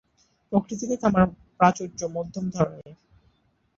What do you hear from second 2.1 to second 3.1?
মধ্যম ধরনের।